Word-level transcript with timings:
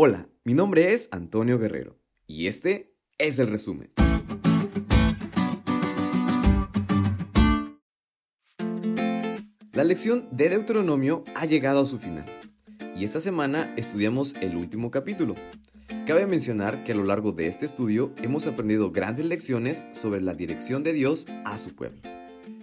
Hola, 0.00 0.28
mi 0.44 0.54
nombre 0.54 0.92
es 0.92 1.08
Antonio 1.10 1.58
Guerrero 1.58 1.98
y 2.24 2.46
este 2.46 2.94
es 3.18 3.40
el 3.40 3.48
resumen. 3.48 3.90
La 9.72 9.82
lección 9.82 10.28
de 10.30 10.50
Deuteronomio 10.50 11.24
ha 11.34 11.46
llegado 11.46 11.80
a 11.80 11.84
su 11.84 11.98
final 11.98 12.26
y 12.96 13.02
esta 13.02 13.20
semana 13.20 13.74
estudiamos 13.76 14.36
el 14.36 14.54
último 14.54 14.92
capítulo. 14.92 15.34
Cabe 16.06 16.26
mencionar 16.26 16.84
que 16.84 16.92
a 16.92 16.94
lo 16.94 17.02
largo 17.02 17.32
de 17.32 17.48
este 17.48 17.66
estudio 17.66 18.14
hemos 18.22 18.46
aprendido 18.46 18.92
grandes 18.92 19.26
lecciones 19.26 19.84
sobre 19.90 20.20
la 20.20 20.34
dirección 20.34 20.84
de 20.84 20.92
Dios 20.92 21.26
a 21.44 21.58
su 21.58 21.74
pueblo. 21.74 22.00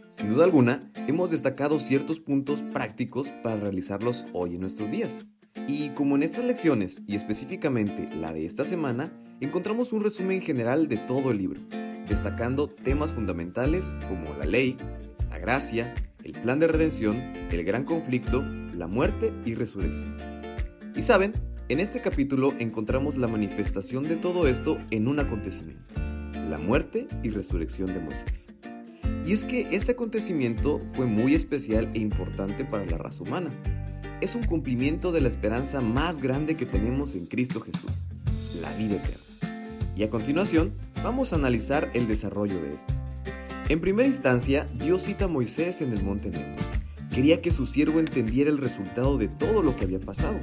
Sin 0.08 0.30
duda 0.30 0.46
alguna, 0.46 0.90
hemos 1.06 1.32
destacado 1.32 1.80
ciertos 1.80 2.22
puntos 2.22 2.62
prácticos 2.62 3.34
para 3.44 3.58
realizarlos 3.58 4.26
hoy 4.32 4.56
en 4.56 4.62
nuestros 4.62 4.90
días. 4.90 5.28
Y 5.68 5.90
como 5.90 6.16
en 6.16 6.24
estas 6.24 6.46
lecciones, 6.46 7.04
y 7.08 7.16
específicamente 7.16 8.10
la 8.16 8.34
de 8.34 8.46
esta 8.46 8.66
semana, 8.66 9.12
encontramos 9.42 9.94
un 9.94 10.02
resumen 10.02 10.42
general 10.42 10.88
de 10.88 10.98
todo 10.98 11.32
el 11.32 11.38
libro, 11.38 11.62
destacando 12.08 12.70
temas 12.70 13.14
fundamentales 13.14 13.96
como 14.08 14.34
la 14.38 14.46
ley, 14.46 14.78
la 15.30 15.40
gracia, 15.40 15.94
el 16.24 16.34
plan 16.34 16.60
de 16.60 16.68
redención, 16.68 17.18
el 17.52 17.64
gran 17.64 17.84
conflicto, 17.84 18.44
la 18.76 18.88
muerte 18.88 19.34
y 19.46 19.56
resurrección. 19.56 20.16
Y 20.96 21.02
saben, 21.02 21.34
en 21.68 21.80
este 21.80 22.00
capítulo 22.00 22.54
encontramos 22.60 23.18
la 23.18 23.28
manifestación 23.28 24.04
de 24.04 24.18
todo 24.18 24.48
esto 24.48 24.78
en 24.92 25.08
un 25.08 25.20
acontecimiento, 25.20 25.96
la 26.48 26.60
muerte 26.60 27.08
y 27.24 27.32
resurrección 27.32 27.88
de 27.88 28.00
Moisés. 28.00 28.54
Y 29.26 29.34
es 29.34 29.44
que 29.44 29.68
este 29.76 29.94
acontecimiento 29.94 30.80
fue 30.86 31.08
muy 31.08 31.34
especial 31.34 31.90
e 31.96 32.00
importante 32.00 32.66
para 32.66 32.86
la 32.86 32.98
raza 32.98 33.24
humana, 33.24 33.50
es 34.22 34.36
un 34.36 34.44
cumplimiento 34.44 35.12
de 35.12 35.22
la 35.22 35.28
esperanza 35.28 35.82
más 35.82 36.22
grande 36.22 36.56
que 36.56 36.66
tenemos 36.66 37.16
en 37.16 37.26
Cristo 37.26 37.60
Jesús, 37.62 38.08
la 38.62 38.72
vida 38.74 38.96
eterna. 38.96 39.24
Y 39.96 40.04
a 40.04 40.10
continuación, 40.10 40.74
vamos 41.04 41.32
a 41.32 41.38
analizar 41.38 41.90
el 41.94 42.08
desarrollo 42.08 42.62
de 42.62 42.74
esto. 42.74 42.94
En 43.70 43.82
primera 43.82 44.08
instancia, 44.08 44.68
Dios 44.78 45.04
cita 45.04 45.26
a 45.26 45.28
Moisés 45.28 45.82
en 45.82 45.92
el 45.94 46.04
monte 46.04 46.30
Nebo. 46.30 46.56
Quería 47.14 47.42
que 47.42 47.52
su 47.52 47.66
siervo 47.66 48.00
entendiera 48.00 48.50
el 48.50 48.58
resultado 48.58 49.18
de 49.18 49.28
todo 49.28 49.64
lo 49.64 49.76
que 49.76 49.86
había 49.86 50.00
pasado. 50.00 50.38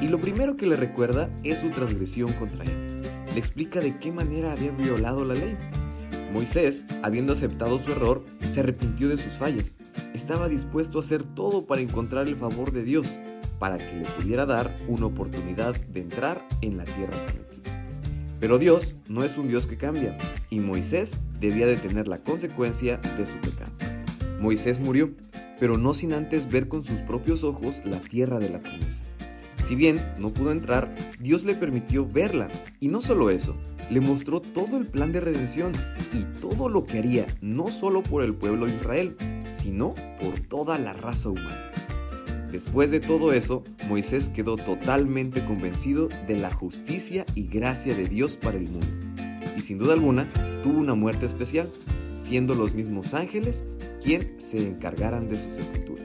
Y 0.00 0.08
lo 0.08 0.18
primero 0.18 0.56
que 0.56 0.66
le 0.66 0.76
recuerda 0.76 1.30
es 1.42 1.58
su 1.58 1.70
transgresión 1.70 2.32
contra 2.34 2.64
él. 2.64 3.02
Le 3.32 3.38
explica 3.38 3.80
de 3.80 3.98
qué 3.98 4.12
manera 4.12 4.52
había 4.52 4.70
violado 4.70 5.24
la 5.24 5.34
ley. 5.34 5.56
Moisés, 6.32 6.86
habiendo 7.02 7.32
aceptado 7.32 7.78
su 7.78 7.92
error, 7.92 8.24
se 8.46 8.60
arrepintió 8.60 9.08
de 9.08 9.16
sus 9.16 9.34
fallas 9.34 9.76
estaba 10.16 10.48
dispuesto 10.48 10.98
a 10.98 11.02
hacer 11.02 11.22
todo 11.22 11.66
para 11.66 11.82
encontrar 11.82 12.26
el 12.26 12.36
favor 12.36 12.72
de 12.72 12.82
Dios, 12.82 13.20
para 13.58 13.78
que 13.78 13.96
le 13.96 14.04
pudiera 14.06 14.46
dar 14.46 14.76
una 14.88 15.06
oportunidad 15.06 15.76
de 15.76 16.00
entrar 16.00 16.46
en 16.62 16.78
la 16.78 16.84
tierra 16.84 17.12
prometida. 17.26 18.36
Pero 18.40 18.58
Dios 18.58 18.96
no 19.08 19.24
es 19.24 19.36
un 19.36 19.48
Dios 19.48 19.66
que 19.66 19.76
cambia, 19.76 20.16
y 20.50 20.60
Moisés 20.60 21.18
debía 21.38 21.66
de 21.66 21.76
tener 21.76 22.08
la 22.08 22.18
consecuencia 22.18 22.96
de 22.96 23.26
su 23.26 23.36
pecado. 23.38 23.72
Moisés 24.40 24.80
murió, 24.80 25.10
pero 25.60 25.76
no 25.78 25.94
sin 25.94 26.12
antes 26.12 26.50
ver 26.50 26.68
con 26.68 26.82
sus 26.82 27.00
propios 27.00 27.44
ojos 27.44 27.82
la 27.84 28.00
tierra 28.00 28.38
de 28.38 28.50
la 28.50 28.60
promesa. 28.60 29.04
Si 29.62 29.74
bien 29.74 30.00
no 30.18 30.32
pudo 30.32 30.52
entrar, 30.52 30.94
Dios 31.18 31.44
le 31.44 31.54
permitió 31.54 32.06
verla, 32.08 32.48
y 32.80 32.88
no 32.88 33.00
solo 33.00 33.30
eso, 33.30 33.56
le 33.90 34.00
mostró 34.00 34.40
todo 34.40 34.76
el 34.76 34.86
plan 34.86 35.12
de 35.12 35.20
redención 35.20 35.72
y 36.12 36.24
todo 36.40 36.68
lo 36.68 36.84
que 36.84 36.98
haría 36.98 37.26
no 37.40 37.68
solo 37.68 38.02
por 38.02 38.22
el 38.22 38.34
pueblo 38.34 38.66
de 38.66 38.74
Israel, 38.74 39.16
sino 39.50 39.94
por 40.20 40.40
toda 40.40 40.78
la 40.78 40.92
raza 40.92 41.30
humana. 41.30 41.70
Después 42.50 42.90
de 42.90 43.00
todo 43.00 43.32
eso, 43.32 43.64
Moisés 43.88 44.28
quedó 44.28 44.56
totalmente 44.56 45.44
convencido 45.44 46.08
de 46.26 46.36
la 46.36 46.50
justicia 46.50 47.26
y 47.34 47.48
gracia 47.48 47.94
de 47.94 48.08
Dios 48.08 48.36
para 48.36 48.56
el 48.56 48.64
mundo, 48.64 48.86
y 49.56 49.60
sin 49.60 49.78
duda 49.78 49.94
alguna 49.94 50.28
tuvo 50.62 50.78
una 50.78 50.94
muerte 50.94 51.26
especial, 51.26 51.70
siendo 52.16 52.54
los 52.54 52.74
mismos 52.74 53.14
ángeles 53.14 53.66
quien 54.02 54.40
se 54.40 54.66
encargaran 54.66 55.28
de 55.28 55.38
su 55.38 55.50
sepultura. 55.50 56.02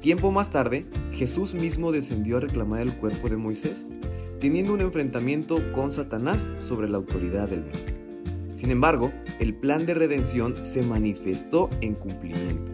Tiempo 0.00 0.30
más 0.30 0.50
tarde, 0.50 0.86
Jesús 1.12 1.54
mismo 1.54 1.92
descendió 1.92 2.38
a 2.38 2.40
reclamar 2.40 2.80
el 2.80 2.94
cuerpo 2.94 3.28
de 3.28 3.36
Moisés, 3.36 3.88
teniendo 4.40 4.72
un 4.72 4.80
enfrentamiento 4.80 5.60
con 5.72 5.90
Satanás 5.90 6.50
sobre 6.58 6.88
la 6.88 6.96
autoridad 6.96 7.48
del 7.48 7.60
mundo. 7.60 8.05
Sin 8.56 8.70
embargo, 8.70 9.12
el 9.38 9.52
plan 9.52 9.84
de 9.84 9.92
redención 9.92 10.64
se 10.64 10.80
manifestó 10.80 11.68
en 11.82 11.94
cumplimiento, 11.94 12.72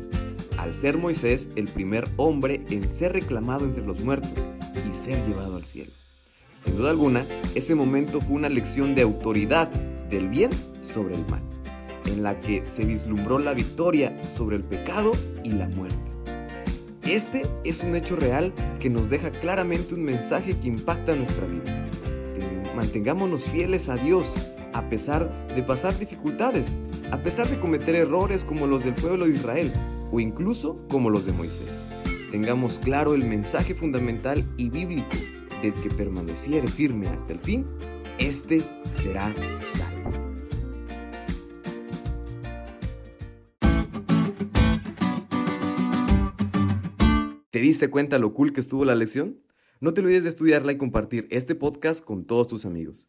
al 0.56 0.74
ser 0.74 0.96
Moisés 0.96 1.48
el 1.56 1.64
primer 1.64 2.08
hombre 2.18 2.64
en 2.70 2.88
ser 2.88 3.14
reclamado 3.14 3.64
entre 3.64 3.84
los 3.84 4.00
muertos 4.00 4.48
y 4.88 4.94
ser 4.94 5.18
llevado 5.26 5.56
al 5.56 5.64
cielo. 5.64 5.90
Sin 6.56 6.76
duda 6.76 6.90
alguna, 6.90 7.26
ese 7.56 7.74
momento 7.74 8.20
fue 8.20 8.36
una 8.36 8.48
lección 8.48 8.94
de 8.94 9.02
autoridad 9.02 9.66
del 10.08 10.28
bien 10.28 10.50
sobre 10.78 11.16
el 11.16 11.26
mal, 11.26 11.42
en 12.06 12.22
la 12.22 12.38
que 12.38 12.64
se 12.64 12.84
vislumbró 12.84 13.40
la 13.40 13.52
victoria 13.52 14.16
sobre 14.28 14.54
el 14.54 14.62
pecado 14.62 15.10
y 15.42 15.50
la 15.50 15.66
muerte. 15.66 16.12
Este 17.02 17.42
es 17.64 17.82
un 17.82 17.96
hecho 17.96 18.14
real 18.14 18.52
que 18.78 18.88
nos 18.88 19.10
deja 19.10 19.32
claramente 19.32 19.96
un 19.96 20.04
mensaje 20.04 20.56
que 20.56 20.68
impacta 20.68 21.16
nuestra 21.16 21.44
vida. 21.48 21.88
Mantengámonos 22.76 23.46
fieles 23.46 23.88
a 23.88 23.96
Dios 23.96 24.40
a 24.72 24.88
pesar 24.88 25.46
de 25.48 25.62
pasar 25.62 25.98
dificultades, 25.98 26.76
a 27.10 27.18
pesar 27.18 27.48
de 27.48 27.58
cometer 27.58 27.94
errores 27.94 28.44
como 28.44 28.66
los 28.66 28.84
del 28.84 28.94
pueblo 28.94 29.26
de 29.26 29.32
Israel 29.32 29.72
o 30.10 30.20
incluso 30.20 30.78
como 30.88 31.10
los 31.10 31.26
de 31.26 31.32
Moisés. 31.32 31.86
Tengamos 32.30 32.78
claro 32.78 33.14
el 33.14 33.24
mensaje 33.24 33.74
fundamental 33.74 34.44
y 34.56 34.70
bíblico 34.70 35.16
del 35.62 35.74
que 35.74 35.90
permaneciere 35.90 36.66
firme 36.66 37.08
hasta 37.08 37.32
el 37.32 37.38
fin, 37.38 37.66
este 38.18 38.62
será 38.90 39.32
salvo. 39.64 40.10
¿Te 47.50 47.60
diste 47.60 47.90
cuenta 47.90 48.18
lo 48.18 48.32
cool 48.32 48.52
que 48.52 48.60
estuvo 48.60 48.84
la 48.86 48.94
lección? 48.94 49.40
No 49.80 49.92
te 49.92 50.00
olvides 50.00 50.22
de 50.22 50.30
estudiarla 50.30 50.72
y 50.72 50.78
compartir 50.78 51.26
este 51.30 51.54
podcast 51.54 52.02
con 52.02 52.24
todos 52.24 52.48
tus 52.48 52.64
amigos. 52.64 53.08